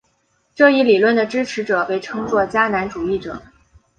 [0.55, 3.39] 这一理论的支持者被称作迦南主义者。